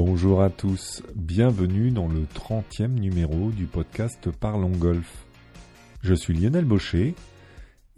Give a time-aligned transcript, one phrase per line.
[0.00, 5.26] Bonjour à tous, bienvenue dans le 30e numéro du podcast Parlons Golf.
[6.02, 7.16] Je suis Lionel Baucher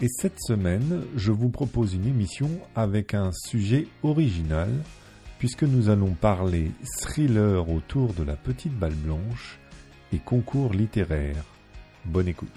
[0.00, 4.70] et cette semaine je vous propose une émission avec un sujet original
[5.38, 6.70] puisque nous allons parler
[7.02, 9.58] thriller autour de la petite balle blanche
[10.14, 11.44] et concours littéraire.
[12.06, 12.48] Bonne écoute.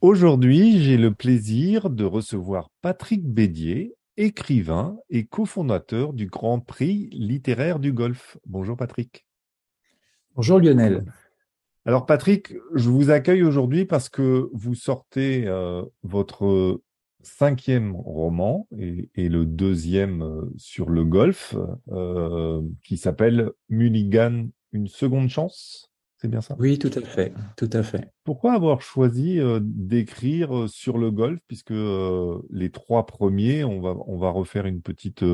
[0.00, 7.78] Aujourd'hui, j'ai le plaisir de recevoir Patrick Bédier, écrivain et cofondateur du Grand Prix littéraire
[7.78, 8.38] du Golfe.
[8.46, 9.26] Bonjour Patrick.
[10.34, 11.04] Bonjour Lionel.
[11.84, 16.80] Alors Patrick, je vous accueille aujourd'hui parce que vous sortez euh, votre
[17.22, 21.56] cinquième roman et, le deuxième euh, sur le golf
[21.90, 25.91] euh, qui s'appelle Mulligan, une seconde chance.
[26.22, 28.12] C'est bien ça Oui, tout à fait, tout à fait.
[28.22, 33.80] Pourquoi avoir choisi euh, d'écrire euh, sur le golf, puisque euh, les trois premiers, on
[33.80, 35.24] va, on va refaire une petite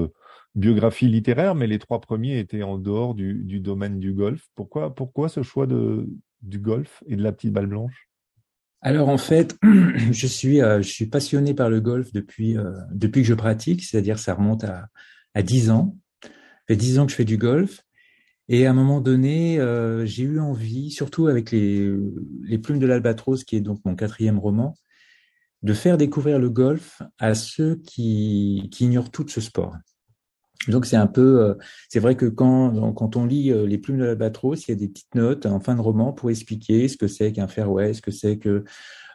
[0.55, 4.47] biographie littéraire, mais les trois premiers étaient en dehors du, du domaine du golf.
[4.55, 6.09] Pourquoi, pourquoi ce choix de,
[6.41, 8.09] du golf et de la petite balle blanche?
[8.81, 9.59] Alors en fait,
[10.11, 12.57] je suis, je suis passionné par le golf depuis,
[12.93, 14.89] depuis que je pratique, c'est-à-dire ça remonte à,
[15.35, 15.99] à 10 ans.
[16.23, 16.31] Ça
[16.69, 17.85] fait 10 ans que je fais du golf.
[18.49, 21.93] Et à un moment donné, euh, j'ai eu envie, surtout avec les,
[22.43, 24.75] les plumes de l'albatros, qui est donc mon quatrième roman,
[25.63, 29.77] de faire découvrir le golf à ceux qui, qui ignorent tout de ce sport.
[30.67, 31.55] Donc c'est un peu, euh,
[31.89, 34.77] c'est vrai que quand quand on lit euh, les plumes de l'albatros, il y a
[34.77, 38.03] des petites notes en fin de roman pour expliquer ce que c'est qu'un fairway, ce
[38.03, 38.65] que c'est que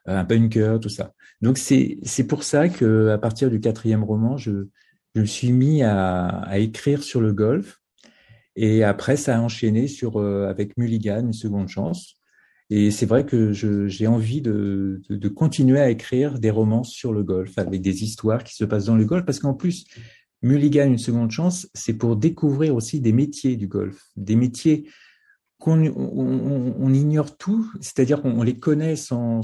[0.05, 1.13] un bunker, tout ça.
[1.41, 4.67] Donc c'est c'est pour ça que à partir du quatrième roman, je
[5.15, 7.82] je me suis mis à, à écrire sur le golf
[8.55, 12.15] et après, ça a enchaîné sur euh, avec Mulligan, une seconde chance.
[12.69, 15.01] Et c'est vrai que j'ai envie de,
[15.35, 18.95] continuer à écrire des romans sur le golf, avec des histoires qui se passent dans
[18.95, 19.85] le golf, parce qu'en plus,
[20.41, 24.89] Mulligan, une seconde chance, c'est pour découvrir aussi des métiers du golf, des métiers
[25.59, 29.41] qu'on on, on, ignore tout, c'est-à-dire qu'on les connaît sans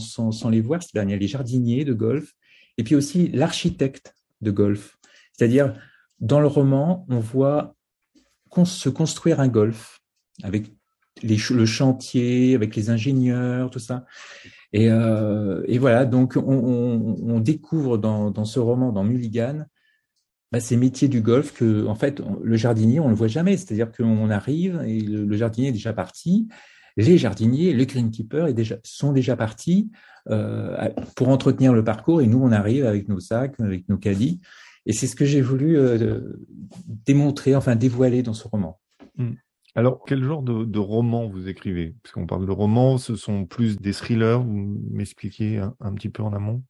[0.50, 0.82] les voir.
[0.82, 2.34] C'est-à-dire il y a les jardiniers de golf,
[2.78, 4.98] et puis aussi l'architecte de golf.
[5.34, 5.74] C'est-à-dire
[6.20, 7.76] dans le roman, on voit
[8.66, 10.00] se construire un golf
[10.44, 10.72] avec
[11.24, 14.06] le chantier, avec les ingénieurs, tout ça.
[14.72, 19.66] Et, euh, voilà, donc on, découvre dans, ce roman, dans Mulligan,
[20.52, 23.58] bah, ces métiers du golf que, en fait, le jardinier, on le voit jamais.
[23.58, 26.48] C'est-à-dire qu'on arrive et le, jardinier est déjà parti.
[26.98, 28.48] Les jardiniers, le greenkeeper
[28.84, 29.90] sont déjà partis
[30.30, 34.42] euh, pour entretenir le parcours et nous, on arrive avec nos sacs, avec nos caddies.
[34.90, 36.34] Et c'est ce que j'ai voulu euh,
[37.06, 38.80] démontrer, enfin dévoiler dans ce roman.
[39.18, 39.34] Hmm.
[39.76, 41.96] Alors, quel genre de, de roman vous écrivez?
[42.02, 44.40] Parce qu'on parle de roman, ce sont plus des thrillers.
[44.40, 46.64] Vous m'expliquez un, petit peu en amont?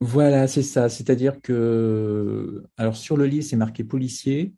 [0.00, 0.88] Voilà, c'est ça.
[0.88, 4.52] C'est-à-dire que, alors sur le livre, c'est marqué policier.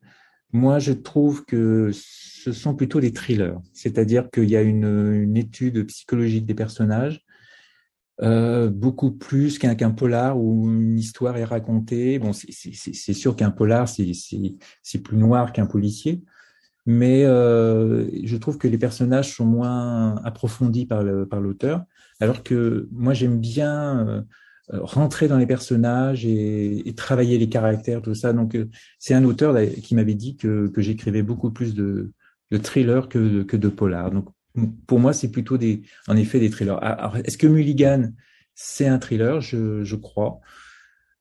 [0.55, 3.59] Moi, je trouve que ce sont plutôt des thrillers.
[3.75, 7.23] C'est-à-dire qu'il y a une, une étude psychologique des personnages
[8.21, 12.19] euh, beaucoup plus qu'un qu'un polar où une histoire est racontée.
[12.19, 16.23] Bon, c'est sûr qu'un polar, c'est plus noir qu'un policier,
[16.87, 21.85] mais euh, je trouve que les personnages sont moins approfondis par l'auteur,
[22.21, 24.23] alors que moi j'aime bien euh,
[24.71, 28.33] rentrer dans les personnages et, et, travailler les caractères, tout ça.
[28.33, 28.59] Donc
[28.99, 32.13] c'est un auteur qui m'avait dit que, que j'écrivais beaucoup plus de,
[32.51, 34.11] de thrillers que que de polar.
[34.11, 34.29] Donc
[34.87, 36.79] pour moi, c'est plutôt des, en effet, des thrillers.
[36.83, 38.11] Ah, est-ce que Mulligan,
[38.55, 40.41] c'est un thriller, je, je crois.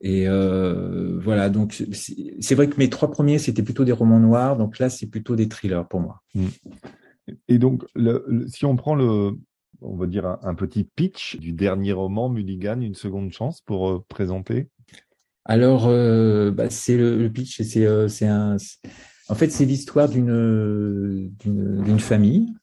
[0.02, 4.58] Et euh, voilà, donc c'est vrai que mes trois premiers, c'était plutôt des romans noirs,
[4.58, 6.22] donc là, c'est plutôt des thrillers pour moi.
[6.36, 6.48] Mm.
[7.48, 9.32] Et donc, le, si on prend le,
[9.82, 14.06] on va dire un, petit pitch du dernier roman, Mulligan, une seconde chance pour euh,
[14.08, 14.70] présenter?
[15.46, 18.58] Alors, euh, bah, c'est le, le, pitch, c'est un,
[19.30, 22.54] en fait, c'est l'histoire d'une d'une famille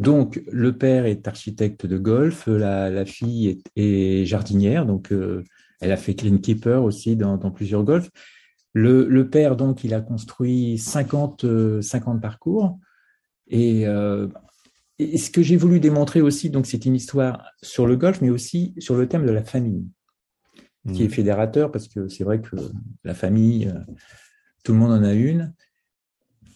[0.00, 5.44] donc, le père est architecte de golf, la, la fille est, est, jardinière, donc euh,
[5.82, 8.10] elle a fait greenkeeper aussi dans, dans plusieurs golfs.
[8.72, 11.44] Le, le, père, donc, il a construit 50,
[11.82, 12.78] 50 euh, parcours.
[13.48, 14.28] Et, euh,
[14.98, 18.30] et ce que j'ai voulu démontrer aussi, donc, c'est une histoire sur le golf, mais
[18.30, 19.86] aussi sur le thème de la famille,
[20.94, 21.10] qui est mmh.
[21.10, 22.56] fédérateur, parce que c'est vrai que
[23.04, 23.70] la famille,
[24.64, 25.52] tout le monde en a une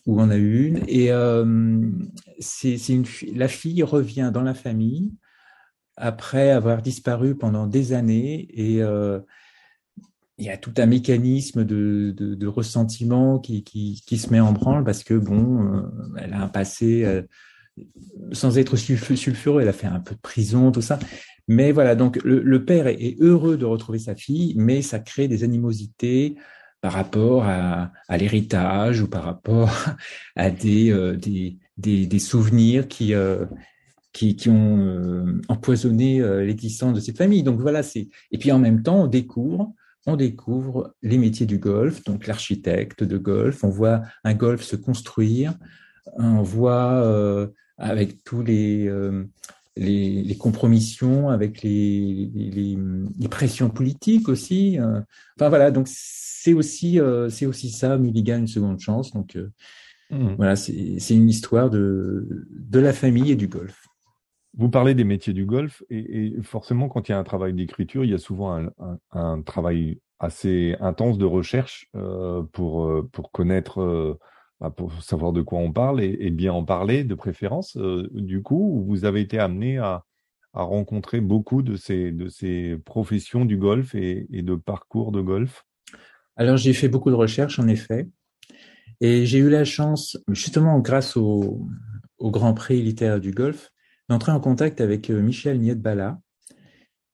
[0.06, 0.83] où on a eu une.
[0.89, 1.81] Et euh,
[2.39, 2.77] c'est
[3.35, 5.12] la fille revient dans la famille
[5.97, 9.21] après avoir disparu pendant des années et euh,
[10.39, 15.15] il y a tout un mécanisme de, ressentiment qui, se met en branle parce que
[15.15, 15.83] bon, euh,
[16.19, 17.23] elle a un passé
[18.33, 20.99] sans être sulfureux, elle a fait un peu de prison, tout ça.
[21.47, 25.45] Mais voilà, donc le, père est, heureux de retrouver sa fille, mais ça crée des
[25.45, 26.37] animosités,
[26.84, 29.70] par rapport à, l'héritage ou par rapport
[30.36, 30.92] à des,
[31.78, 33.14] des, des, souvenirs qui,
[34.12, 37.42] qui, qui, ont empoisonné l'existence de cette famille.
[37.42, 39.72] Donc voilà, c'est et puis en même temps, on découvre
[40.06, 44.76] on découvre les métiers du golf, donc l'architecte de golf, on voit un golf se
[44.76, 45.54] construire,
[46.19, 47.48] on voit
[47.78, 48.90] avec tous les,
[49.76, 54.79] les, compromissions, avec les, les, pressions politiques aussi.
[54.79, 55.00] Euh.
[55.37, 59.12] Enfin voilà, donc c'est aussi, euh, c'est aussi ça, Milligan, une seconde chance.
[59.12, 59.50] Donc euh,
[60.11, 60.35] mmh.
[60.37, 63.87] voilà, c'est une histoire de, de la famille et du golf.
[64.56, 68.05] Vous parlez des métiers du golf et, forcément, quand il y a un travail d'écriture,
[68.05, 68.70] il y a souvent un,
[69.11, 71.91] un, travail assez intense de recherche
[72.53, 74.17] pour, pour connaître
[74.77, 77.77] pour savoir de quoi on parle et, bien en parler de préférence.
[77.77, 80.05] Euh, du coup, vous avez été amené à,
[80.53, 85.65] rencontrer beaucoup de ces, professions du golf et, de parcours de golf?
[86.37, 88.09] Alors, j'ai fait beaucoup de recherches, en effet.
[89.01, 91.67] Et j'ai eu la chance, justement grâce au,
[92.21, 93.71] Grand Prix littéraire du golf,
[94.09, 96.21] d'entrer en contact avec euh, Michel Nietbala,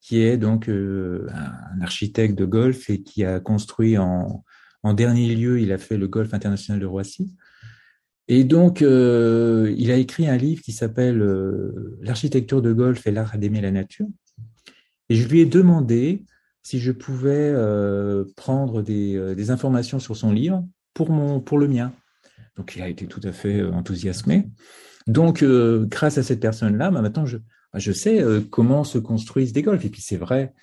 [0.01, 4.45] qui est donc euh, un architecte de golf et qui a construit en,
[4.83, 7.37] en dernier lieu, il a fait le golf international de Roissy.
[8.29, 13.11] Et donc, euh, il a écrit un livre qui s'appelle euh, L'architecture de golf et
[13.11, 14.07] l'art d'aimer la nature.
[15.09, 16.25] Et je lui ai demandé
[16.63, 21.93] si je pouvais euh, prendre des, informations sur son livre pour, mon, pour le mien.
[22.57, 24.49] Donc, il a été tout à fait enthousiasmé.
[25.07, 29.63] Donc, grâce à cette personne-là, bah, maintenant, je, bah, je sais comment se construisent des
[29.63, 29.85] golfs.
[29.85, 30.55] Et puis, c'est vrai.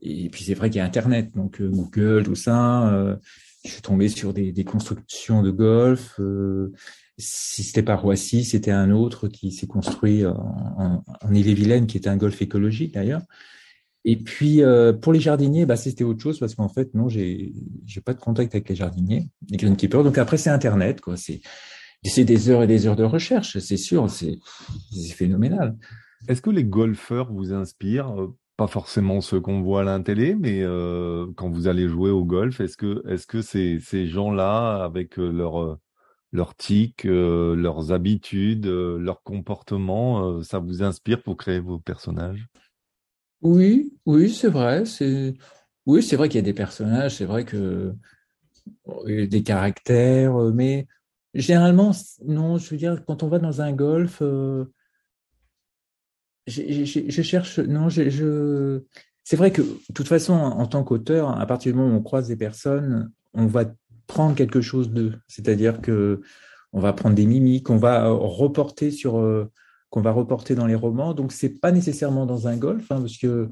[0.00, 3.16] Et puis, c'est vrai qu'il y a Internet, donc Google, tout ça
[3.64, 6.16] je suis tombé sur des, constructions de golf.
[6.18, 6.72] Euh,
[7.18, 12.16] si c'était pas Roissy, c'était un autre qui s'est construit en, Ille-et-Vilaine, qui était un
[12.16, 13.22] golf écologique d'ailleurs.
[14.04, 17.52] Et puis euh, pour les jardiniers, bah, c'était autre chose parce qu'en fait non, j'ai
[17.86, 20.02] j'ai pas de contact avec les jardiniers, les greenkeepers.
[20.02, 21.16] Donc après c'est Internet quoi.
[21.16, 21.40] C'est
[22.04, 24.38] c'est des heures et des heures de recherche, c'est sûr, c'est
[25.14, 25.76] phénoménal.
[26.26, 28.32] Est-ce que les golfeurs vous inspirent
[28.62, 32.24] pas forcément ceux qu'on voit à la télé, mais euh, quand vous allez jouer au
[32.24, 35.76] golf, est-ce que, est-ce que ces, ces gens-là, avec euh, leur, euh,
[36.30, 42.46] leur tic, leurs habitudes, leur comportement, ça vous inspire pour créer vos personnages?
[43.40, 44.84] Oui, oui, c'est vrai.
[44.84, 45.34] C'est
[45.86, 47.92] oui, c'est vrai qu'il y a des personnages, c'est vrai que
[49.08, 50.86] des caractères, mais
[51.34, 51.90] généralement,
[52.24, 52.58] non.
[52.58, 54.22] Je veux dire, quand on va dans un golf
[56.46, 57.58] je cherche.
[57.58, 58.82] Non, je,
[59.24, 62.02] c'est vrai que, de toute façon, en tant qu'auteur, à partir du moment où on
[62.02, 63.64] croise des personnes, on va
[64.06, 65.14] prendre quelque chose d'eux.
[65.28, 66.20] C'est-à-dire que
[66.72, 69.50] on va prendre des mimiques, on va reporter sur, euh,
[69.90, 71.14] qu'on va reporter dans les romans.
[71.14, 73.48] Donc, c'est pas nécessairement dans un golf, hein, parce que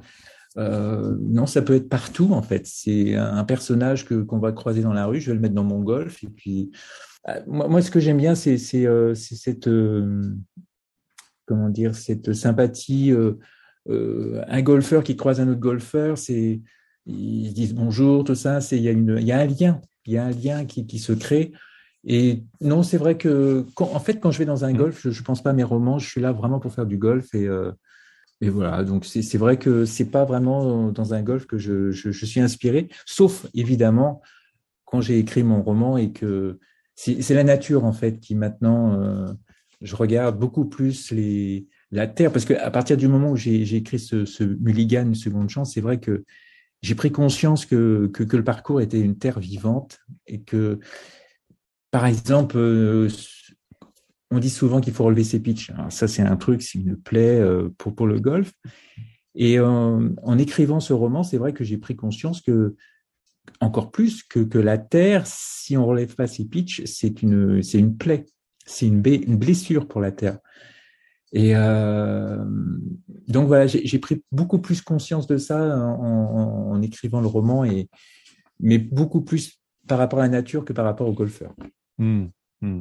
[0.57, 2.67] euh, non, ça peut être partout en fait.
[2.67, 5.65] C'est un personnage que qu'on va croiser dans la rue, je vais le mettre dans
[5.65, 6.25] mon golf.
[6.25, 6.73] Et puis,
[7.29, 9.69] euh, moi, moi, ce que j'aime bien, c'est cette
[11.51, 13.11] comment dire, cette sympathie.
[13.11, 13.33] Euh,
[13.89, 16.61] euh, un golfeur qui croise un autre golfeur, c'est
[17.07, 18.61] ils disent bonjour, tout ça.
[18.61, 20.65] C'est il y a une, il y a un lien, il y a un lien
[20.65, 21.51] qui, qui se crée.
[22.05, 24.77] Et non, c'est vrai que, en fait, quand je vais dans un mmh.
[24.77, 25.99] golf, je, ne pense pas à mes romans.
[25.99, 27.73] Je suis là vraiment pour faire du golf et euh,
[28.41, 28.85] et voilà.
[28.85, 32.41] Donc c'est vrai que c'est pas vraiment dans un golf que je, je, je suis
[32.41, 34.23] inspiré, sauf évidemment
[34.85, 36.59] quand j'ai écrit mon roman et que
[36.95, 39.37] c'est la nature en fait qui maintenant
[39.81, 41.13] je regarde beaucoup plus
[41.91, 45.49] la Terre, parce qu'à partir du moment où j'ai écrit ce, ce Mulligan, une seconde
[45.49, 46.25] chance, c'est vrai que
[46.83, 50.79] j'ai pris conscience que, le parcours était une terre vivante et que,
[51.91, 53.09] par exemple, euh,
[54.31, 55.71] on dit souvent qu'il faut relever ses pitchs.
[55.71, 58.53] Alors ça, c'est un truc, c'est une plaît euh, pour, le golf.
[59.35, 62.77] Et euh, en écrivant ce roman, c'est vrai que j'ai pris conscience que,
[63.61, 68.25] encore plus que, la terre, si on relève pas ses pitchs, c'est une plaie
[68.71, 70.39] c'est une, blessure pour la Terre.
[71.33, 72.45] Et euh,
[73.29, 77.89] donc voilà, j'ai pris beaucoup plus conscience de ça en, écrivant le roman, et,
[78.59, 81.55] mais beaucoup plus par rapport à la nature que par rapport au golfeur.
[81.99, 82.27] Hmm,
[82.63, 82.81] hmm.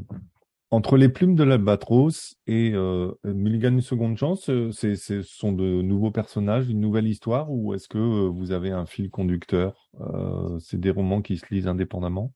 [0.71, 5.81] Entre les plumes de l'albatros et euh, Mulligan une seconde chance, euh, ce sont de
[5.81, 9.89] nouveaux personnages, une nouvelle histoire, ou est-ce que vous avez un fil conducteur?
[10.59, 12.33] C'est des romans qui se lisent indépendamment?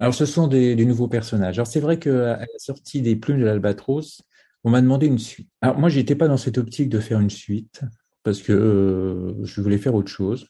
[0.00, 1.58] Alors, ce sont des, nouveaux personnages.
[1.58, 4.22] Alors, c'est vrai qu'à la sortie des plumes de l'Albatros,
[4.64, 5.50] on m'a demandé une suite.
[5.60, 7.82] Alors, moi, j'étais pas dans cette optique de faire une suite
[8.22, 10.48] parce que euh, je voulais faire autre chose.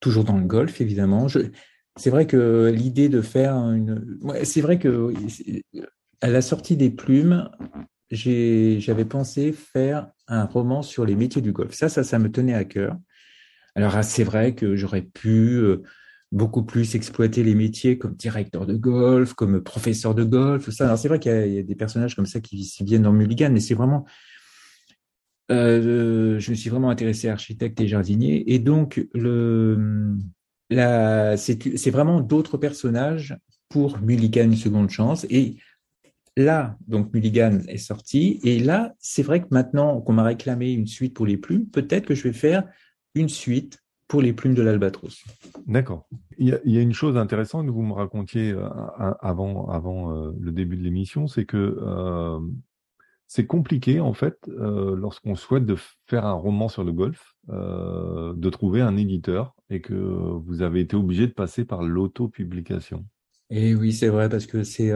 [0.00, 1.26] Toujours dans le golf, évidemment.
[1.96, 4.18] C'est vrai que l'idée de faire une.
[4.44, 5.12] c'est vrai que
[6.20, 7.48] à la sortie des plumes,
[8.10, 11.72] j'avais pensé faire un roman sur les métiers du golf.
[11.72, 12.98] Ça, ça, ça me tenait à cœur.
[13.74, 15.82] Alors, ah, c'est vrai que j'aurais pu euh,
[16.36, 20.84] beaucoup plus exploiter les métiers comme directeur de golf, comme professeur de golf, ça.
[20.84, 23.60] Alors c'est vrai qu'il y, a des personnages comme ça qui, viennent dans Mulligan, mais
[23.60, 24.04] c'est vraiment,
[25.50, 30.14] euh, je me suis vraiment intéressé à architecte et jardinier, et donc le,
[30.70, 33.36] c'est vraiment d'autres personnages
[33.68, 35.56] pour Mulligan une seconde chance, et
[36.36, 40.86] là, donc Mulligan est sorti, et là, c'est vrai que maintenant qu'on m'a réclamé une
[40.86, 42.68] suite pour les plumes, peut-être que je vais faire
[43.14, 45.24] une suite pour les plumes de l'albatros.
[45.66, 46.06] D'accord.
[46.38, 48.68] Il, y a une chose intéressante que vous me racontiez euh,
[49.20, 52.38] avant, avant euh, le début de l'émission, c'est que euh,
[53.26, 58.82] c'est compliqué en fait, lorsqu'on souhaite de faire un roman sur le golf, de trouver
[58.82, 63.04] un éditeur et que vous avez été obligé de passer par l'auto-publication.
[63.50, 64.92] Et oui, c'est vrai parce que c'est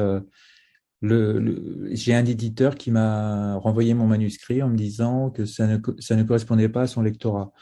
[1.00, 5.78] le, j'ai un éditeur qui m'a renvoyé mon manuscrit en me disant que ça ne,
[5.98, 7.52] ça ne correspondait pas à son lectorat.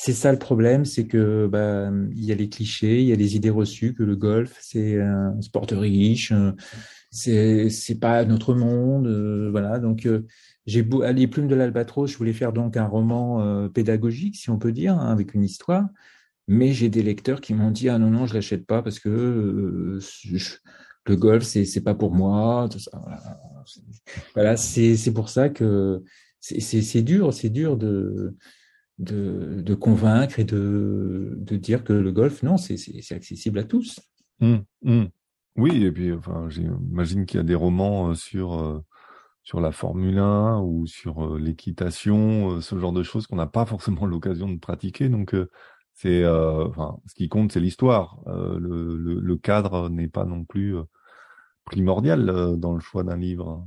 [0.00, 3.16] C'est ça le problème, c'est que bah, il y a les clichés, il y a
[3.16, 6.52] les idées reçues que le golf c'est un sport de riche, euh,
[7.10, 9.80] c'est c'est pas notre monde, euh, voilà.
[9.80, 10.24] Donc euh,
[10.66, 14.58] j'ai beau les plumes de l'albatros, je voulais faire donc un roman pédagogique, si on
[14.58, 15.88] peut dire, hein, avec une histoire,
[16.46, 19.98] mais j'ai des lecteurs qui m'ont dit ah non non je l'achète pas parce que
[21.06, 22.68] le golf c'est c'est pas pour moi.
[24.34, 26.04] Voilà, c'est c'est pour ça que
[26.38, 28.36] c'est c'est dur, c'est dur de
[28.98, 32.76] de, de, convaincre et de, de, dire que le golf, non, c'est
[33.12, 34.00] accessible à tous.
[34.40, 35.08] Hum, hum.
[35.58, 38.80] Oui, et puis enfin, j'imagine qu'il y a des romans euh, sur, euh,
[39.42, 43.66] sur la Formule 1 ou sur euh, l'équitation, ce genre de choses qu'on n'a pas
[43.66, 45.08] forcément l'occasion de pratiquer.
[45.08, 45.34] Donc,
[45.94, 48.20] c'est, enfin, ce qui compte, c'est l'histoire.
[48.26, 50.76] Le, le, le, cadre n'est pas non plus
[51.64, 53.66] primordial dans le choix d'un livre.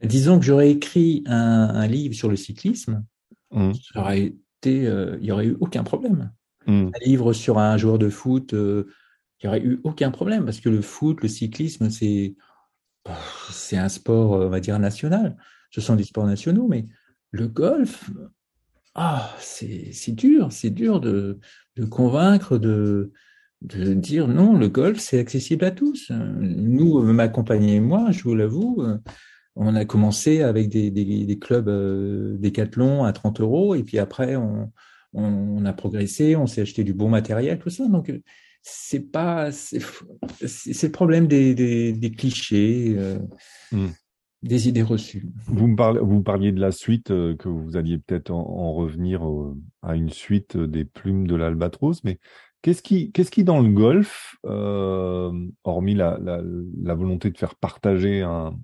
[0.00, 1.34] Disons que j'aurais écrit un,
[1.74, 3.04] un, livre sur le cyclisme.
[3.50, 3.72] Mmh.
[3.94, 6.32] J'aurais euh, il n'y aurait eu aucun problème.
[6.66, 6.88] Hmm.
[6.94, 8.84] Un livre sur un joueur de foot, euh,
[9.40, 12.34] il n'y aurait eu aucun problème parce que le foot, le cyclisme, c'est
[13.50, 15.36] c'est un sport, on va dire, national.
[15.70, 16.86] Ce sont des sports nationaux, mais
[17.30, 18.10] le golf,
[18.96, 21.38] ah, c'est dur, c'est dur de,
[21.76, 23.12] de convaincre, de,
[23.62, 26.10] de dire non, le golf, c'est accessible à tous.
[26.10, 28.82] Nous, ma compagne et moi, je vous l'avoue,
[29.56, 34.36] on a commencé avec des, des, clubs euh, décathlon à 30 euros et puis après
[34.36, 34.70] on,
[35.14, 37.88] on, a progressé, on s'est acheté du bon matériel, tout ça.
[37.88, 38.12] Donc
[38.62, 43.18] c'est pas c'est le problème des, des, clichés, euh,
[43.72, 43.88] hmm.
[44.42, 45.26] des idées reçues.
[45.46, 49.22] Vous me parlez, vous parliez de la suite euh, que vous alliez peut-être en, revenir
[49.80, 52.18] à une suite des plumes de l'albatros, mais
[52.62, 56.42] Qu'est-ce qui, qu'est-ce qui dans le golf, hormis la, la,
[56.82, 58.58] la, volonté de faire partager un,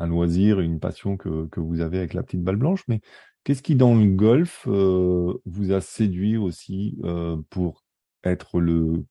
[0.00, 3.00] un loisir, une passion que, que, vous avez avec la petite balle blanche, mais
[3.44, 7.84] qu'est-ce qui dans le golf euh, vous a séduit aussi euh, pour
[8.24, 9.04] être le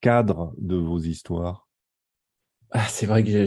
[0.00, 1.66] cadre de vos histoires?
[2.70, 3.46] Ah, C'est vrai que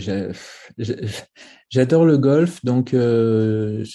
[1.69, 3.85] j'adore le golf, donc euh,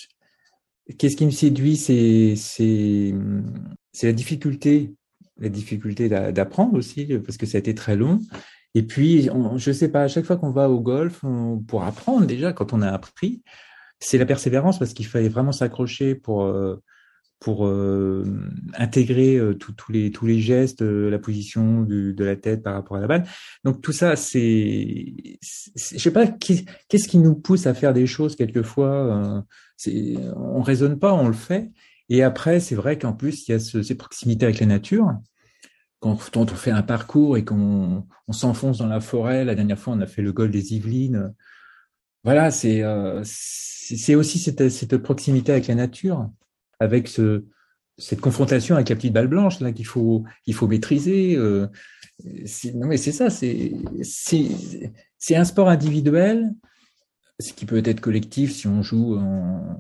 [0.97, 3.13] qu'est-ce qui me séduit, c'est,
[4.01, 4.95] la difficulté,
[5.39, 8.21] la difficulté d'apprendre aussi, parce que ça a été très long.
[8.77, 11.25] Et puis, on, je sais pas, à chaque fois qu'on va au golf,
[11.67, 13.43] pour apprendre déjà, quand on a appris,
[14.01, 16.77] c'est la persévérance parce qu'il fallait vraiment s'accrocher pour euh,
[17.41, 18.23] pour euh,
[18.75, 19.57] intégrer euh,
[19.89, 23.25] les tous les gestes, la position de la tête par rapport à la balle.
[23.65, 28.37] Donc tout ça, c'est, je sais pas, qu'est-ce qui nous pousse à faire des choses
[28.37, 29.43] quelquefois.
[29.87, 31.71] on raisonne pas, on le fait.
[32.11, 35.15] Et après, c'est vrai qu'en plus, il y a ce, ces proximités avec la nature
[36.01, 39.95] quand on fait un parcours et qu'on on, s'enfonce dans la forêt, la dernière fois
[39.95, 41.35] on a fait le golfe des Yvelines.
[42.25, 46.29] Voilà, c'est euh, aussi cette, proximité avec la nature,
[46.81, 47.45] avec ce,
[47.99, 50.25] cette confrontation avec la petite balle blanche là qu'il faut
[50.69, 51.37] maîtriser.
[51.37, 51.67] Euh,
[52.75, 56.55] non mais c'est ça, c'est un sport individuel,
[57.39, 59.79] ce qui peut être collectif si on joue en,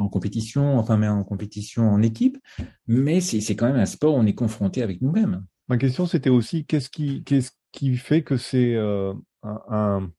[0.00, 2.38] en compétition, enfin mais en compétition en équipe,
[2.86, 5.44] mais c'est quand même un sport où on est confronté avec nous-mêmes.
[5.68, 9.14] Ma question, c'était aussi qu'est-ce qui, fait que c'est euh,
[9.44, 10.10] un,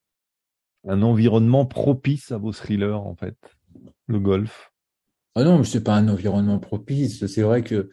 [0.87, 3.35] un, environnement propice à vos thrillers, en fait,
[4.07, 4.71] le golf?
[5.35, 7.25] Ah non, mais c'est pas un environnement propice.
[7.25, 7.89] C'est vrai que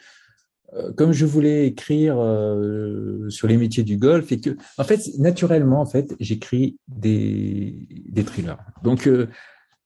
[0.75, 5.01] euh, comme je voulais écrire euh, sur les métiers du golf et que, en fait,
[5.19, 8.59] naturellement, en fait, j'écris des, des thrillers.
[8.83, 9.09] Donc,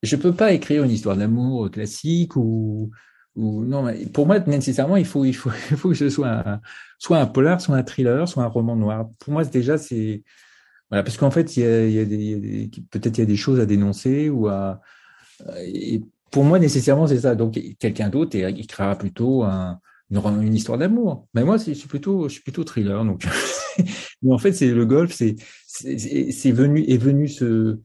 [0.02, 2.90] je peux pas écrire une histoire d'amour classique ou
[3.35, 6.61] non, pour moi, nécessairement, il faut, il faut, il faut que ce soit un,
[6.99, 9.09] soit un polar, soit un thriller, soit un roman noir.
[9.18, 10.23] Pour moi, déjà, c'est
[10.90, 13.66] voilà, parce qu'en fait, il y a, des, peut-être il y a des choses à
[13.66, 14.80] dénoncer ou à.
[16.30, 17.35] Pour moi, nécessairement, c'est ça.
[17.35, 19.80] Donc, quelqu'un d'autre il créera plutôt un,
[20.11, 21.28] une, histoire d'amour.
[21.35, 23.04] Mais moi, je suis plutôt, je suis plutôt thriller.
[23.04, 23.26] Donc,
[24.23, 27.78] Mais en fait, c'est le golf, c'est c'est venu est venu se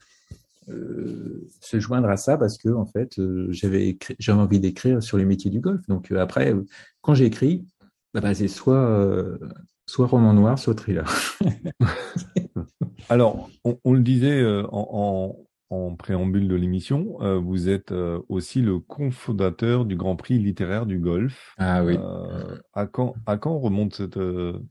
[0.69, 5.17] euh, se joindre à ça parce que en fait, euh, j'avais j'avais envie d'écrire sur
[5.17, 5.85] les métiers du golf.
[5.87, 6.53] Donc euh, après,
[7.01, 7.65] quand j'écris,
[8.13, 9.37] bah, bah, c'est soit
[9.85, 11.09] soit roman noir, soit thriller.
[13.09, 15.33] Alors, on, on, le disait en,
[15.69, 20.85] en préambule de l'émission, euh, vous êtes euh, aussi le cofondateur du Grand Prix littéraire
[20.85, 21.53] du golf.
[21.57, 21.97] Ah oui.
[21.99, 24.19] Euh, à, quand, à quand remonte cette,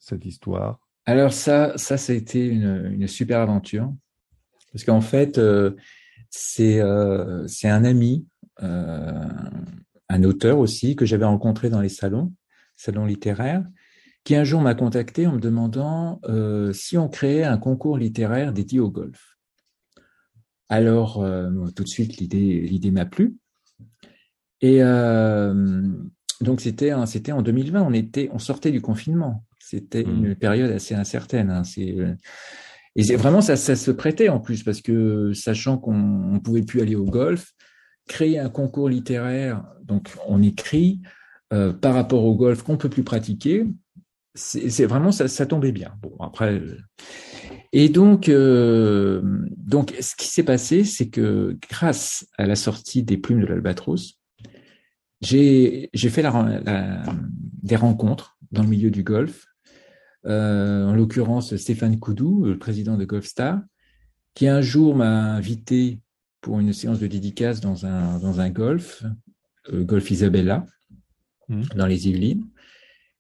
[0.01, 0.81] cette histoire?
[1.05, 3.93] Alors ça, ça, ça a été une, une super aventure.
[4.77, 5.41] Parce qu'en fait,
[6.29, 6.83] c'est
[7.47, 8.27] c'est un ami,
[8.59, 12.35] un auteur aussi, que j'avais rencontré dans les salons,
[12.77, 13.65] salons littéraires,
[14.23, 16.21] qui un jour m'a contacté en me demandant
[16.75, 19.37] si on créait un concours littéraire dédié au golf.
[20.69, 23.37] Alors, euh, tout de suite, l'idée, l'idée m'a plu.
[24.61, 25.83] Et euh,
[26.41, 27.83] donc, c'était, c'était en 2020.
[27.83, 29.45] On était, on sortait du confinement.
[29.59, 30.25] C'était mmh.
[30.25, 31.51] une période assez incertaine.
[31.51, 31.65] Hein.
[31.65, 31.97] C'est,
[32.97, 36.81] et vraiment ça, ça se prêtait en plus parce que sachant qu'on ne pouvait plus
[36.81, 37.53] aller au golf,
[38.09, 41.01] créer un concours littéraire, donc on écrit
[41.53, 43.67] euh, par rapport au golf qu'on peut plus pratiquer.
[44.35, 45.95] C'est, vraiment ça, ça tombait bien.
[46.03, 46.61] Bon après,
[47.73, 49.21] et donc, euh,
[49.57, 54.19] donc, ce qui s'est passé, c'est que grâce à la sortie des plumes de l'Albatros,
[55.21, 57.03] j'ai fait la,
[57.63, 59.46] des rencontres dans le milieu du golf.
[60.27, 63.61] Euh, en l'occurrence, Stéphane Koudou, le président de Golfstar,
[64.35, 66.01] qui un jour m'a invité
[66.41, 69.03] pour une séance de dédicace dans un, dans un golf,
[69.73, 70.67] euh, Golf Isabella,
[71.49, 71.63] mmh.
[71.75, 72.47] dans les Yvelines.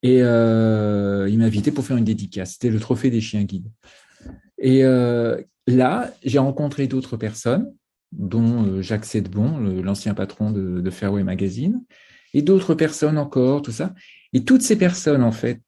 [0.02, 2.52] Et euh, il m'a invité pour faire une dédicace.
[2.52, 3.70] C'était le trophée des chiens guides.
[4.58, 7.72] Et euh, là, j'ai rencontré d'autres personnes,
[8.12, 11.82] dont Jacques Sedbon, l'ancien patron de, de, Fairway Magazine,
[12.34, 13.94] et d'autres personnes encore, tout ça.
[14.32, 15.60] Et toutes ces personnes, en fait,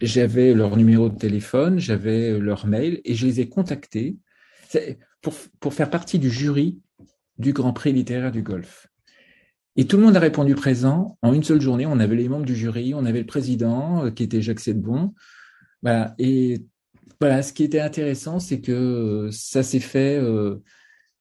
[0.00, 4.16] j'avais leur numéro de téléphone, j'avais leur mail, et je les ai contactés
[5.22, 6.80] pour, pour faire partie du jury
[7.38, 8.88] du Grand Prix littéraire du golf.
[9.76, 11.84] Et tout le monde a répondu présent en une seule journée.
[11.84, 15.12] On avait les membres du jury, on avait le président euh, qui était Jacques Sedbon.
[15.82, 16.14] Voilà.
[16.18, 16.64] Et
[17.20, 20.62] voilà, ce qui était intéressant, c'est que euh, ça s'est fait, euh,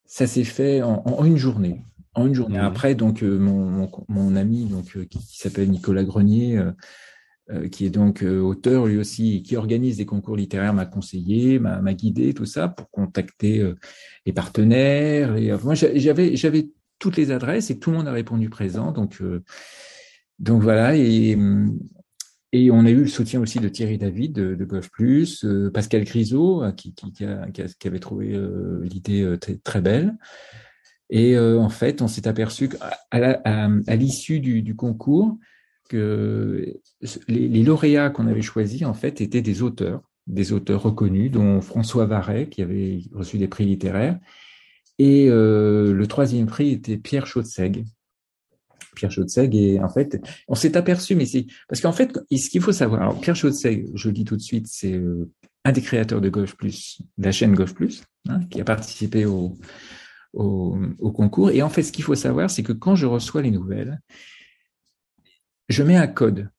[0.06, 1.82] ça s'est fait en, une journée.
[2.14, 2.60] En une journée.
[2.60, 6.62] Après, donc euh, mon, mon, ami, donc qui, s'appelle Nicolas Grenier,
[7.72, 12.34] qui est donc auteur lui aussi, qui organise des concours littéraires, m'a conseillé, m'a guidé,
[12.34, 13.64] tout ça, pour contacter
[14.26, 15.36] les partenaires.
[15.36, 18.92] Et, moi, j'avais j'avais toutes les adresses et tout le monde a répondu présent.
[18.92, 19.22] Donc
[20.40, 20.96] donc voilà.
[20.96, 21.38] Et
[22.56, 26.06] et on a eu le soutien aussi de Thierry David de, Golf Plus, euh, Pascal
[26.06, 30.16] Grisot euh, qui, qui, qui, avait trouvé euh, l'idée très, belle.
[31.10, 32.70] Et en fait, on s'est aperçu
[33.12, 35.38] à, l'issue du, concours
[35.90, 36.80] que
[37.28, 42.06] les, lauréats qu'on avait choisis en fait étaient des auteurs, des auteurs reconnus, dont François
[42.06, 44.20] Varet qui avait reçu des prix littéraires,
[44.98, 47.86] et le troisième prix était Pierre Chaudseg
[48.96, 49.54] Pierre Chaudseg.
[49.56, 53.02] Et en fait, on s'est aperçu, mais c'est parce qu'en fait, ce qu'il faut savoir,
[53.02, 55.30] alors Pierre Chaudseg, je le dis tout de suite, c'est euh,
[55.64, 59.58] un des créateurs de Golf Plus, la chaîne Golf Plus, hein, qui a participé au,
[60.34, 61.52] au, au, concours.
[61.52, 64.02] Et en fait, ce qu'il faut savoir, c'est que quand je reçois les nouvelles,
[65.70, 66.50] je mets un code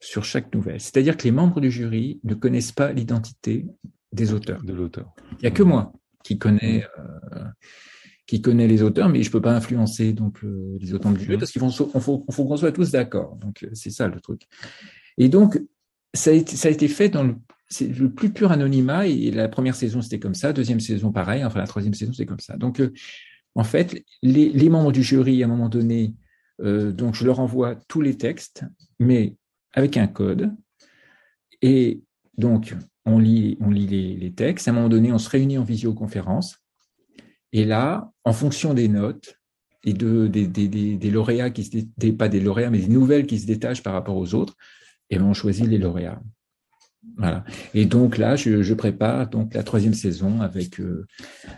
[0.00, 0.80] sur chaque nouvelle.
[0.80, 3.66] C'est-à-dire que les membres du jury ne connaissent pas l'identité
[4.12, 4.62] des auteurs.
[4.62, 5.14] De l'auteur.
[5.32, 5.92] Il n'y a que moi
[6.24, 7.44] qui connais euh,
[8.30, 11.36] qui connaît les auteurs, mais je peux pas influencer donc euh, les auteurs du jeu
[11.36, 13.34] parce qu'il faut, faut, faut qu'on soit tous d'accord.
[13.40, 14.42] Donc euh, c'est ça le truc.
[15.18, 15.60] Et donc
[16.14, 17.34] ça a été, ça a été fait dans le,
[17.80, 19.08] le plus pur anonymat.
[19.08, 22.24] Et la première saison c'était comme ça, deuxième saison pareil, enfin la troisième saison c'est
[22.24, 22.56] comme ça.
[22.56, 22.92] Donc euh,
[23.56, 26.14] en fait les, les, membres du jury à un moment donné,
[26.60, 28.64] donc je leur envoie tous les textes,
[28.98, 29.36] mais
[29.72, 30.54] avec un code.
[31.62, 32.02] Et
[32.36, 34.68] donc on lit, on lit les, textes.
[34.68, 36.60] À un moment donné, on se réunit en visioconférence
[37.52, 39.36] et là, en fonction des notes
[39.84, 43.38] et de, des, des, des, lauréats qui se pas des lauréats, mais des nouvelles qui
[43.38, 44.56] se détachent par rapport aux autres,
[45.08, 46.20] et ben on choisit les lauréats.
[47.16, 47.44] Voilà.
[47.72, 51.06] Et donc là, je, je prépare donc la troisième saison avec euh,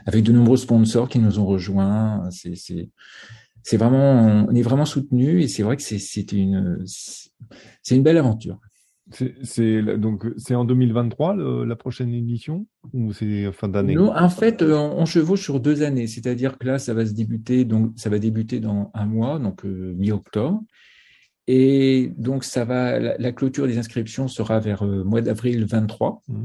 [0.06, 2.28] avec de nombreux sponsors qui nous ont rejoints.
[2.30, 2.90] C'est
[3.62, 8.18] c'est vraiment on est vraiment soutenu et c'est vrai que c'est une c'est une belle
[8.18, 8.58] aventure.
[9.42, 13.94] C'est donc c'est en 2023 la prochaine édition ou c'est fin d'année?
[13.94, 17.12] Non, en fait, euh, on, chevauche sur deux années, c'est-à-dire que là, ça va se
[17.12, 20.62] débuter donc ça va débuter dans un mois, donc euh, mi-octobre,
[21.46, 26.22] et donc ça va la, clôture des inscriptions sera vers euh, mois d'avril 23.
[26.28, 26.44] Mmh.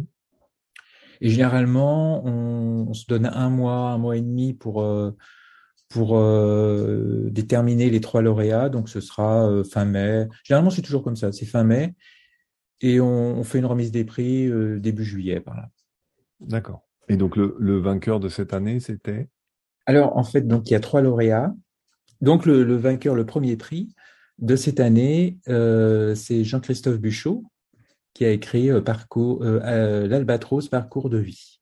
[1.21, 4.86] Et généralement, on, se donne un mois, un mois et demi pour
[5.89, 6.19] pour
[7.32, 8.69] déterminer les trois lauréats.
[8.69, 10.28] Donc ce sera fin mai.
[10.43, 11.95] Généralement, c'est toujours comme ça, c'est fin mai.
[12.82, 15.69] et on, fait une remise des prix début juillet par là.
[16.39, 16.88] D'accord.
[17.10, 19.30] Et donc le, vainqueur de cette année, c'était?
[19.86, 21.54] Alors en fait, donc il y a trois lauréats.
[22.21, 23.93] Donc le, vainqueur, le premier prix
[24.39, 27.43] de cette année, c'est Jean-Christophe Buchot,
[28.13, 31.62] qui a écrit parcours l'Albatros Parcours de vie.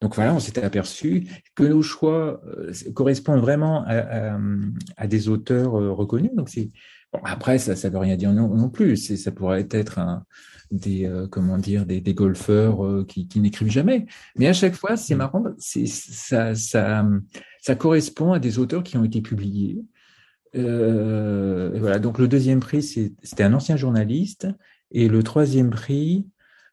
[0.00, 5.92] Donc voilà, on s'était aperçu que nos choix euh, correspondent vraiment à, des auteurs euh,
[5.92, 6.30] reconnus.
[6.36, 6.70] Donc c'est
[7.24, 8.96] après ça, ça veut rien dire non, plus.
[8.96, 10.24] Ça pourrait être un,
[10.70, 14.06] des euh, comment dire des, golfeurs qui, n'écrivent jamais.
[14.36, 15.18] Mais à chaque fois, c'est mm.
[15.18, 15.44] marrant.
[15.58, 17.04] C'est ça, ça,
[17.60, 19.82] ça correspond à des auteurs qui ont été publiés.
[20.54, 21.98] voilà.
[21.98, 24.46] Donc le deuxième prix, c'était un ancien journaliste,
[24.92, 26.26] et le troisième prix,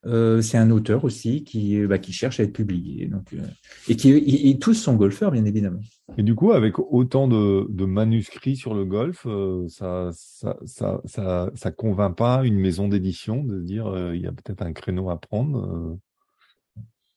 [0.06, 3.08] euh, c'est un auteur aussi qui, bah, qui cherche à être publié.
[3.08, 3.40] Donc, euh,
[3.88, 5.80] et qui et, tous sont golfeurs, bien évidemment.
[6.18, 11.02] Et du coup, avec autant de, de manuscrits sur le golf, euh, ça, ça, ça,
[11.06, 15.10] ça, ça, convainc pas une maison d'édition de dire il y a peut-être un créneau
[15.10, 15.98] à prendre.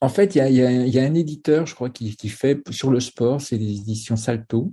[0.01, 2.29] En fait, il y a, y, a, y a, un éditeur, je crois, qui, qui
[2.29, 4.73] fait sur le sport, c'est les éditions Salto.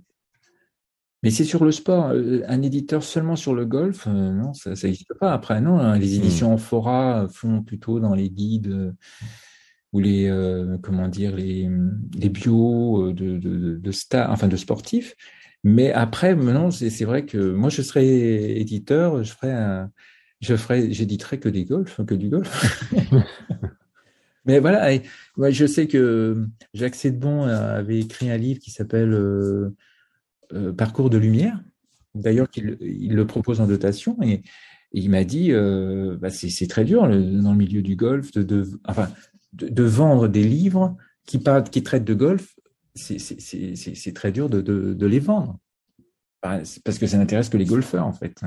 [1.23, 2.09] Mais c'est sur le sport.
[2.09, 5.33] Euh, un éditeur seulement sur le golf, euh, non, ça n'existe pas.
[5.33, 6.21] Après, non, hein, les hmm.
[6.21, 8.91] éditions en fora font plutôt dans les guides euh,
[9.91, 10.29] ou les
[10.83, 11.69] comment dire les,
[12.17, 15.15] les bios de, de, de stars, enfin de sportifs.
[15.63, 19.89] Mais après, non, c'est vrai que moi, je serais éditeur, je ferais un,
[20.41, 22.91] je ferais, j'éditerais que des golfs, que du golf.
[24.45, 24.91] Mais voilà,
[25.49, 29.15] je sais que Jacques Sedbon avait écrit un livre qui s'appelle
[30.53, 31.61] euh, parcours de lumière.
[32.13, 34.41] D'ailleurs, il, le propose en dotation et,
[34.91, 39.09] il m'a dit, euh, bah, c'est très dur dans le milieu du golf de, enfin,
[39.51, 42.55] de, vendre des livres qui, traitent de golf.
[42.93, 45.59] C'est très dur de, les vendre
[46.41, 48.39] parce que ça n'intéresse que les golfeurs en fait.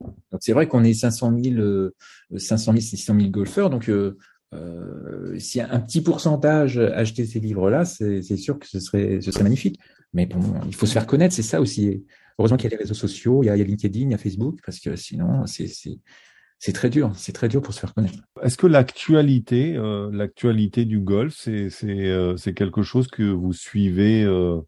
[0.00, 1.90] Donc c'est vrai qu'on est 500 000,
[2.36, 4.16] 500 000, 600 000 golfeurs, donc euh,
[4.54, 9.80] euh, si un petit pourcentage achetait ces livres-là, c'est sûr que ce serait magnifique.
[10.14, 12.06] Mais bon, il faut se faire connaître, c'est ça aussi.
[12.38, 14.60] Heureusement qu'il y a les réseaux sociaux, il y a, LinkedIn, il y a Facebook,
[14.64, 18.18] parce que sinon, c'est très dur, c'est très dur pour se faire connaître.
[18.42, 24.60] Est-ce que l'actualité, euh, l'actualité du golf, c'est euh, quelque chose que vous suivez euh,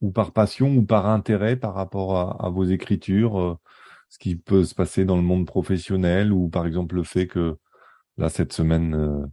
[0.00, 3.58] ou par passion ou par intérêt par rapport à, à vos écritures,
[4.08, 7.56] ce qui peut se passer dans le monde professionnel ou par exemple le fait que
[8.16, 9.30] là cette semaine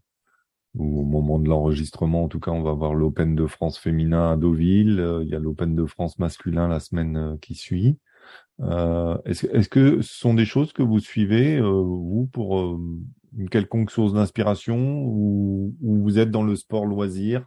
[0.76, 4.32] ou au moment de l'enregistrement, en tout cas, on va voir l'Open de France féminin
[4.32, 5.00] à Deauville.
[5.00, 7.98] Euh, il y a l'Open de France masculin la semaine euh, qui suit.
[8.62, 12.80] Euh, Est-ce que ce sont des choses que vous suivez, euh, vous, pour
[13.38, 17.46] une quelconque source d'inspiration ou, vous êtes dans le sport loisir?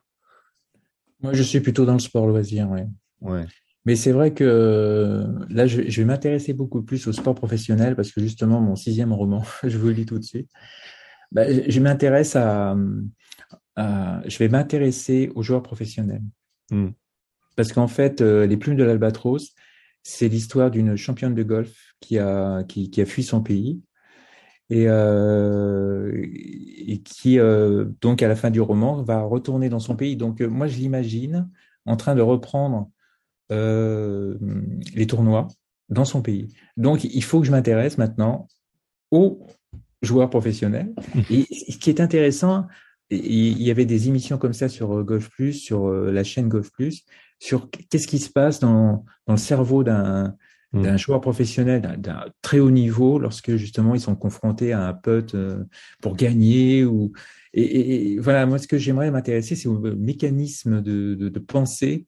[1.21, 2.81] Moi, je suis plutôt dans le sport loisir, oui.
[3.23, 3.47] Ouais.
[3.87, 8.11] Mais c'est vrai que là, je, je vais m'intéresser beaucoup plus au sport professionnel parce
[8.11, 10.51] que justement, mon sixième roman, je vous le dis tout de suite,
[11.33, 12.77] bah, je m'intéresse à,
[13.77, 16.23] je vais m'intéresser aux joueurs professionnels.
[16.71, 16.91] Hmm.
[17.57, 19.55] Parce qu'en fait, euh, les plumes de l'albatros,
[20.03, 23.81] c'est l'histoire d'une championne de golf qui a, qui, qui a fui son pays
[24.69, 29.97] et, euh, et qui, euh, donc, à la fin du roman, va retourner dans son
[29.97, 30.17] pays.
[30.17, 31.49] Donc, moi, je l'imagine
[31.87, 32.91] en train de reprendre
[33.49, 35.47] les tournois
[35.89, 36.53] dans son pays.
[36.77, 38.49] Donc, il faut que je m'intéresse maintenant
[39.13, 39.47] aux
[40.03, 40.95] joueur professionnel.
[41.15, 41.21] Mmh.
[41.31, 42.67] Et ce qui est intéressant,
[43.11, 46.49] il y avait des émissions comme ça sur euh, Golf Plus, sur euh, la chaîne
[46.49, 47.05] Golf Plus,
[47.39, 50.37] sur qu'est-ce qui se passe dans, dans le cerveau d'un
[50.73, 55.35] d'un joueur professionnel d'un très haut niveau lorsque justement ils sont confrontés à un putt
[55.35, 55.65] euh,
[56.03, 57.13] pour gagner ou
[57.55, 62.07] et, voilà moi ce que j'aimerais m'intéresser c'est au mécanisme de, de, de pensée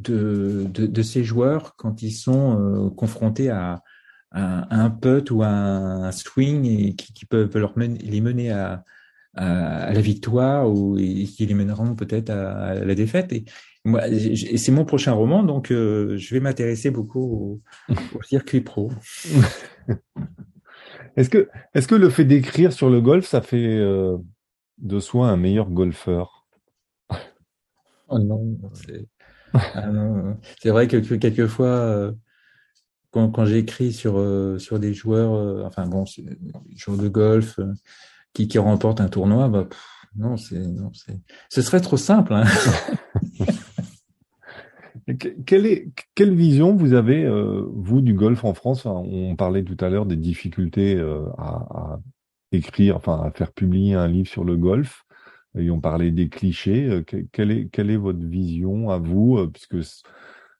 [0.00, 3.82] de, de, de, ces joueurs quand ils sont confrontés à,
[4.32, 8.84] un, un putt ou un, swing et qui, peuvent leur mener, les mener à,
[9.34, 13.32] à, la victoire ou qui les mèneront peut-être à, la défaite.
[13.32, 13.44] Et,
[13.84, 14.02] moi,
[14.56, 18.92] c'est mon prochain roman, donc euh, je vais m'intéresser beaucoup au, circuit pro.
[21.16, 24.18] est-ce que, est-ce que le fait d'écrire sur le golf, ça fait euh,
[24.78, 26.46] de soi un meilleur golfeur?
[28.08, 29.08] Oh non, c'est
[29.54, 29.90] ah
[30.64, 32.12] vrai que, que quelquefois euh,
[33.12, 36.04] quand, quand j'écris sur euh, sur des joueurs, euh, enfin bon,
[36.74, 37.72] joueurs de golf euh,
[38.32, 39.68] qui qui remportent un tournoi, bah
[40.16, 41.20] non, c'est non, c'est
[41.50, 42.34] ce serait trop simple.
[42.34, 42.44] Hein.
[45.46, 47.28] quelle est quelle vision vous avez
[47.74, 48.86] vous du golf en France?
[48.86, 50.98] On parlait tout à l'heure des difficultés
[51.38, 52.00] à, à,
[52.50, 55.04] écrire, enfin à faire publier un livre sur le golf.
[55.58, 57.02] Et on parlait des clichés.
[57.30, 59.82] Quelle est quelle est votre vision à vous, puisque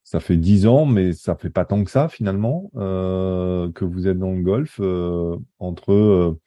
[0.05, 4.19] ça fait dix ans, mais ça fait pas tant que ça finalement que vous êtes
[4.19, 4.81] dans le golf.
[5.59, 6.39] entre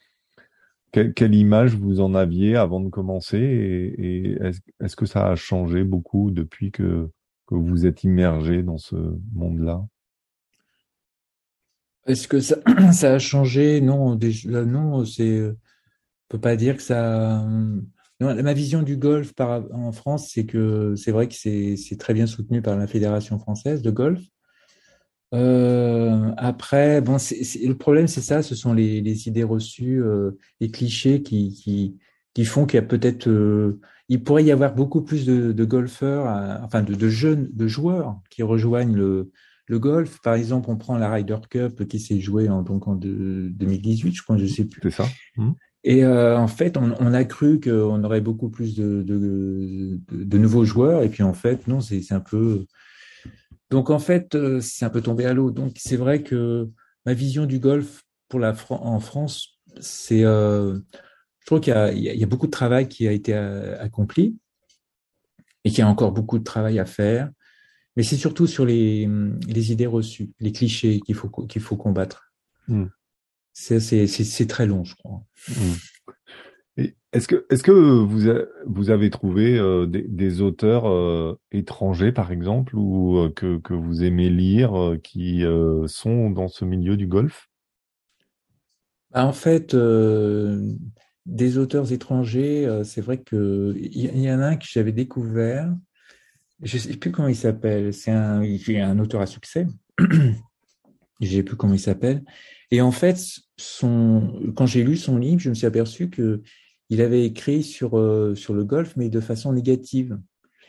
[1.16, 4.38] quelle, image vous en aviez avant de commencer et,
[4.80, 7.10] est-ce que ça a changé beaucoup depuis que,
[7.52, 8.96] vous êtes immergé dans ce
[9.34, 9.86] monde-là?
[12.08, 12.56] Est-ce que ça,
[12.92, 13.82] ça, a changé?
[13.82, 15.56] Non, déjà, non, c'est, on
[16.30, 17.46] peut pas dire que ça.
[18.20, 22.62] Ma vision du golf en France, c'est que c'est vrai que c'est très bien soutenu
[22.62, 24.22] par la Fédération française de golf.
[25.34, 31.24] Euh, après, bon, le problème, c'est ça, ce sont les, idées reçues, euh, les clichés
[31.24, 31.98] qui,
[32.46, 36.84] font qu'il y a peut-être, euh, il pourrait y avoir beaucoup plus de, golfeurs, enfin
[36.84, 39.32] de, jeunes, de joueurs qui rejoignent le,
[39.72, 40.22] golf.
[40.22, 44.16] Par exemple, on prend la Ryder Cup qui s'est jouée en, donc en de, 2018,
[44.16, 44.80] je crois, je sais plus.
[44.84, 45.08] C'est ça.
[45.86, 45.90] Mmh.
[45.90, 51.10] Et euh, en fait, on, a cru qu'on aurait beaucoup plus de, nouveaux joueurs, et
[51.10, 52.66] puis en fait, non, c'est un peu
[53.72, 55.52] donc en fait, euh, c'est un peu tombé à l'eau.
[55.52, 56.70] Donc c'est vrai que
[57.06, 60.80] ma vision du golf pour la en France, c'est, euh,
[61.40, 64.38] je trouve qu'il y, a beaucoup de travail qui a été accompli
[65.64, 67.32] et qu'il y a encore beaucoup de travail à faire.
[67.96, 69.08] Mais c'est surtout sur les,
[69.72, 72.34] idées reçues, les clichés qu'il faut qu'il faut combattre.
[72.68, 72.86] Hmm.
[73.56, 75.24] C'est très long, je crois.
[75.48, 75.76] Hmm.
[77.14, 78.30] Est-ce que, vous,
[78.66, 84.04] vous avez trouvé euh, des, auteurs euh, étrangers, par exemple, ou euh, que, que vous
[84.04, 85.44] aimez lire, qui
[85.88, 87.50] sont dans ce milieu du golf?
[89.12, 89.74] Bah, En fait,
[91.26, 95.74] des auteurs étrangers, c'est vrai que il y, en a un que j'avais découvert.
[96.62, 97.94] Je sais plus comment il s'appelle.
[97.94, 99.66] C'est un, un auteur à succès.
[101.22, 102.26] je sais plus comment il s'appelle.
[102.76, 103.18] Et en fait,
[103.56, 106.42] son, quand j'ai lu son livre, je me suis aperçu que
[106.90, 110.20] il avait écrit sur, euh, sur le golf, mais de façon négative.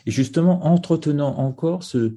[0.07, 2.14] Et justement, entretenant encore ce,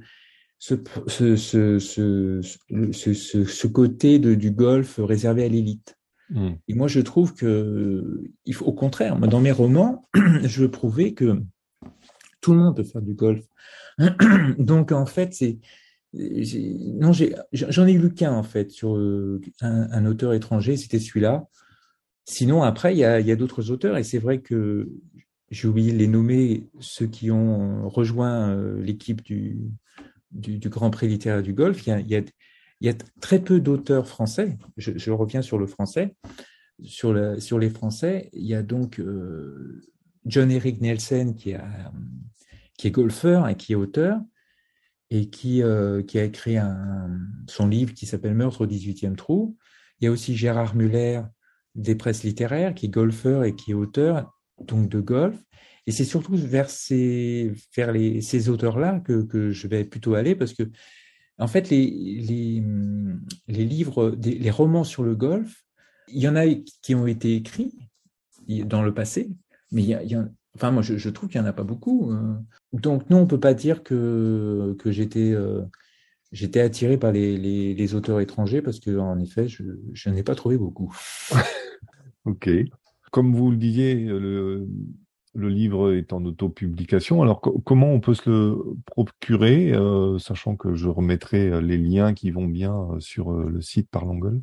[0.60, 0.76] ce,
[1.08, 5.98] ce, ce, ce côté de, du golf réservé à l'élite.
[6.30, 6.52] Hmm.
[6.68, 10.08] Et moi, je trouve que, il faut, au contraire, moi, dans mes romans,
[10.44, 11.42] je veux prouver que
[12.42, 13.44] tout le monde peut faire du golf.
[14.60, 15.58] Donc, en fait, c'est,
[16.14, 17.12] non,
[17.54, 21.48] j'en ai, lu qu'un en fait sur euh, un, auteur étranger, c'était celui-là.
[22.26, 24.90] Sinon, après, il y a, d'autres auteurs, et c'est vrai que
[25.52, 29.72] j'ai oublié de les nommer, ceux qui ont rejoint euh, l'équipe du,
[30.32, 31.86] Grand Prix littéraire du Golfe.
[31.86, 32.26] Il
[32.82, 34.58] y a, très peu d'auteurs français.
[34.78, 36.16] Je, reviens sur le français.
[36.84, 39.82] Sur, les Français, il y a donc euh,
[40.26, 44.20] John Eric Nielsen qui est golfeur et qui est auteur
[45.12, 46.58] et qui, euh, qui a écrit
[47.48, 49.58] son livre qui s'appelle Meurtre au 18e trou.
[50.00, 51.22] Il y a aussi Gérard Muller
[51.76, 55.38] des presses littéraires, qui est golfeur et qui est auteur, donc de golf.
[55.88, 60.36] Et c'est surtout vers ces, vers les, ces auteurs-là que, que, je vais plutôt aller
[60.36, 60.64] parce que,
[61.40, 62.64] en fait, les, les,
[63.48, 65.64] les livres, les romans sur le golf,
[66.10, 66.46] il y en a
[66.82, 67.74] qui ont été écrits
[68.48, 69.30] dans le passé,
[69.72, 72.12] mais il y a, enfin, moi, je, je trouve qu'il n'y en a pas beaucoup.
[72.74, 75.62] Donc, non, on peut pas dire que, que j'étais, euh,
[76.32, 80.16] j'étais attiré par les, les, les, auteurs étrangers parce que, en effet, je, je n'en
[80.16, 80.96] ai pas trouvé beaucoup.
[82.26, 82.50] Ok.
[83.12, 84.68] Comme vous le disiez, le,
[85.34, 87.24] le livre est en autopublication.
[87.24, 92.14] Alors, comment on peut se le procurer, euh, sachant que je remettrai euh, les liens
[92.14, 94.42] qui vont bien sur le site Parlongol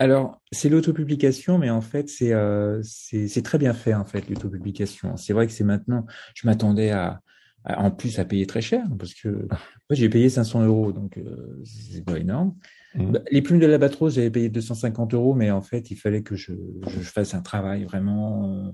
[0.00, 2.34] Alors, c'est l'autopublication, mais en fait, c'est
[2.82, 5.16] c'est très bien fait, en fait, l'autopublication.
[5.16, 6.04] C'est vrai que c'est maintenant,
[6.34, 7.22] je m'attendais à,
[7.64, 11.18] en plus à payer très cher, parce que moi, j'ai payé 500 euros, donc
[11.64, 12.54] c'est pas énorme.
[12.94, 13.12] Mmh.
[13.12, 16.36] Bah, les plumes de l'albatros, j'avais payé 250 euros, mais en fait, il fallait que
[16.36, 16.52] je,
[16.86, 18.70] je fasse un travail vraiment euh,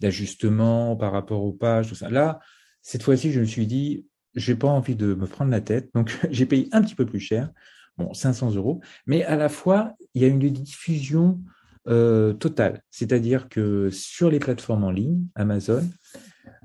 [0.00, 2.10] d'ajustement par rapport aux pages, tout ça.
[2.10, 2.40] Là,
[2.82, 6.16] cette fois-ci, je me suis dit, j'ai pas envie de me prendre la tête, donc
[6.30, 7.50] j'ai payé un petit peu plus cher,
[7.96, 11.40] bon, 500 euros, mais à la fois, il y a une diffusion
[11.88, 15.82] euh, totale, c'est-à-dire que sur les plateformes en ligne, Amazon,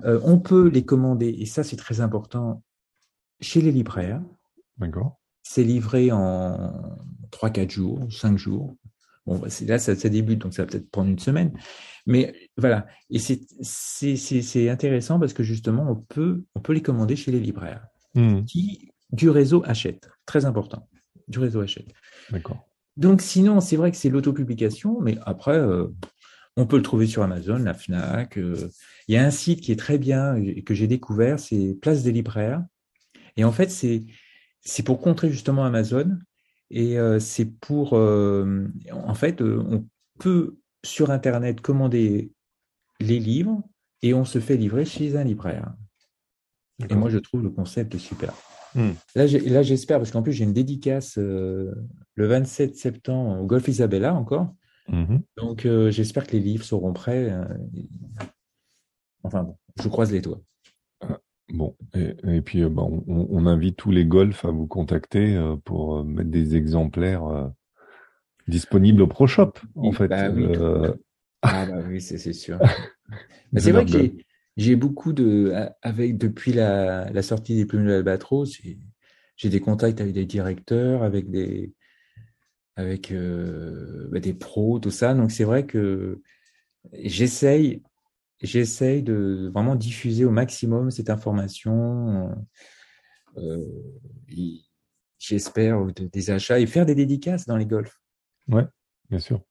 [0.04, 2.62] euh, on peut les commander, et ça, c'est très important,
[3.40, 4.22] chez les libraires.
[4.78, 6.72] D'accord c'est livré en
[7.32, 8.76] 3-4 jours, 5 jours.
[9.24, 11.52] Bon, bah, là, ça, débute, donc ça va peut-être prendre une semaine.
[12.06, 12.86] Mais voilà.
[13.08, 17.86] Et c'est intéressant parce que justement, on peut, on peut les commander chez les libraires
[18.14, 18.44] hmm.
[18.44, 20.10] qui, du réseau, achètent.
[20.26, 20.86] Très important.
[21.28, 21.88] Du réseau achète.
[22.30, 22.68] D'accord.
[22.98, 25.86] Donc, sinon, c'est vrai que c'est l'autopublication, mais après, euh,
[26.58, 28.36] on peut le trouver sur Amazon, la Fnac.
[28.36, 28.68] Euh.
[29.06, 32.02] il y a un site qui est très bien et que j'ai découvert, c'est Place
[32.02, 32.64] des libraires.
[33.36, 36.18] Et en fait, c'est pour contrer justement Amazon
[36.70, 39.86] et euh, c'est pour, euh, en fait, euh, on
[40.18, 42.32] peut sur Internet commander
[43.00, 43.62] les livres
[44.02, 45.72] et on se fait livrer chez un libraire.
[46.90, 48.34] Et moi, je trouve le concept super.
[48.74, 48.90] Hmm.
[49.14, 51.74] Là, j'espère, parce qu'en plus, j'ai une dédicace le
[52.16, 54.54] 27 septembre au Golf Isabella encore.
[54.88, 55.22] Mhm.
[55.36, 57.32] Donc, j'espère que les livres seront prêts.
[59.22, 60.40] Enfin bon, je croise les doigts.
[61.50, 66.56] Bon, et, puis bah, on, invite tous les golfs à vous contacter pour mettre des
[66.56, 67.50] exemplaires
[68.48, 70.08] disponibles au Pro Shop, en fait.
[70.08, 70.46] Bah oui,
[71.42, 72.58] ah bah oui, c'est sûr.
[73.56, 74.12] c'est vrai que
[74.56, 78.58] j'ai beaucoup de, avec depuis la, sortie des plumes de l'Albatros,
[79.36, 81.72] j'ai des contacts avec des directeurs, avec des,
[82.78, 85.12] avec euh, bah, des pros, tout ça.
[85.12, 86.22] Donc c'est vrai que
[86.92, 87.82] j'essaye,
[88.40, 92.34] j'essaye de vraiment diffuser au maximum cette information.
[93.36, 93.64] Euh,
[95.18, 98.00] J'espère des achats et faire des dédicaces dans les golfs.
[98.46, 98.64] Ouais,
[99.10, 99.42] bien sûr.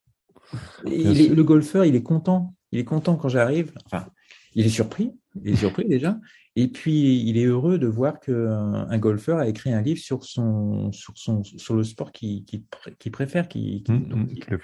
[0.84, 2.54] Le golfeur, il est content.
[2.72, 3.74] Il est content quand j'arrive.
[3.84, 4.08] Enfin,
[4.54, 5.12] il est surpris.
[5.44, 6.18] Il est surpris déjà.
[6.60, 10.24] Et puis, il est heureux de voir qu'un un golfeur a écrit un livre sur
[10.24, 14.58] son, sur son, sur le sport qu'il qui, préfère, qui, mmh, mmh, euh,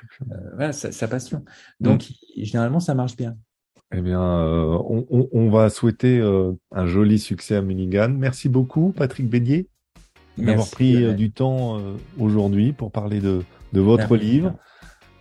[0.56, 1.44] voilà, sa, passion.
[1.78, 2.42] Donc, mmh.
[2.42, 3.36] généralement, ça marche bien.
[3.92, 4.76] Eh bien, euh,
[5.30, 8.08] on, va souhaiter euh, un joli succès à Munigan.
[8.08, 9.68] Merci beaucoup, Patrick Bédier,
[10.36, 11.80] d'avoir pris du temps
[12.18, 14.56] aujourd'hui pour parler de, de votre livre.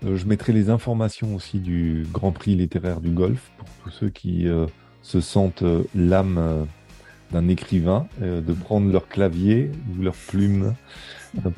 [0.06, 4.10] Euh, je mettrai les informations aussi du Grand Prix littéraire du golf pour tous ceux
[4.10, 4.66] qui euh,
[5.04, 6.68] se sentent euh, l'âme
[7.32, 10.76] d'un écrivain, de prendre leur clavier ou leur plume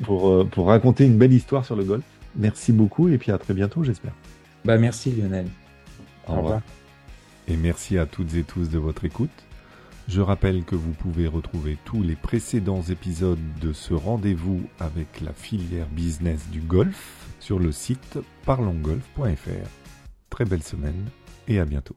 [0.04, 2.02] pour, pour raconter une belle histoire sur le golf.
[2.34, 4.12] Merci beaucoup et puis à très bientôt, j'espère.
[4.64, 5.46] Bah merci Lionel.
[6.28, 6.60] Au, revoir.
[7.46, 9.30] Et merci à toutes et tous de votre écoute.
[10.08, 15.32] Je rappelle que vous pouvez retrouver tous les précédents épisodes de ce rendez-vous avec la
[15.32, 19.68] filière business du golf sur le site parlongolf.fr.
[20.30, 21.06] Très belle semaine
[21.48, 21.96] et à bientôt.